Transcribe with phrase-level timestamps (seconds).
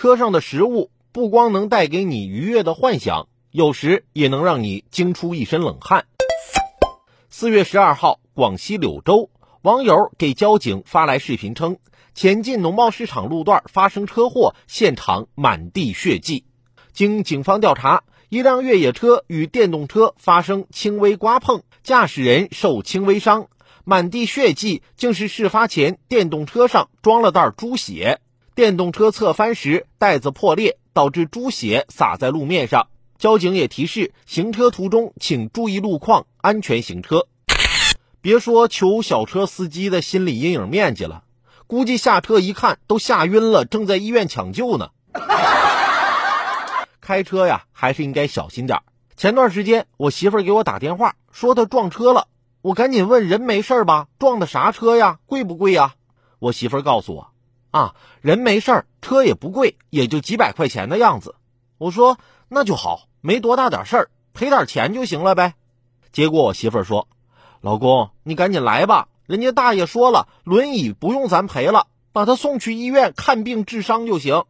[0.00, 6.06] 车上的食物不光能带给你愉悦的幻想，有时也能让你惊出一身冷汗。
[7.28, 9.28] 四月十二号，广西柳州
[9.60, 11.76] 网友给交警发来视频称，
[12.14, 16.46] 前进农贸市场路段发生车祸，现场满地血迹。
[16.94, 23.48] 经警方调查，一辆越野车与电动车发生轻微刮碰，驾驶人受轻微伤，
[23.84, 28.22] 满地血迹竟是事发前电动车上装了袋猪血。
[28.60, 32.88] 电动车侧翻时袋子破裂，导致猪血洒在路面上。
[33.16, 37.26] 交警也提示，行车途中请注意路况，安全行车。
[38.20, 41.24] 别说求小车司机的心理阴影面积了，
[41.66, 44.90] 估计下车一看都吓晕了，正在医院抢救呢。
[47.00, 48.80] 开车呀，还是应该小心点
[49.16, 52.26] 前段时间我媳妇给我打电话，说她撞车了，
[52.60, 54.08] 我赶紧问人没事吧？
[54.18, 55.18] 撞的啥车呀？
[55.24, 55.94] 贵不贵呀？
[56.38, 57.28] 我媳妇告诉我。
[57.70, 61.36] 啊，人没事儿，车也不贵，也就几百块钱的样子。
[61.78, 65.54] 我说那就好，没多大点事儿，赔点钱就行了呗。
[66.12, 67.08] 结果我媳妇儿说
[67.62, 74.44] ：“老公，你赶紧来吧，人家大爷说了，轮椅不用咱赔了，把他送去医院看病治伤就行。”